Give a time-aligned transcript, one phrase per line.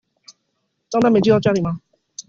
[0.89, 1.79] 帳單沒寄到家裡嗎？